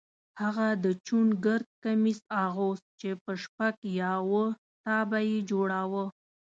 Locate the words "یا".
3.99-4.11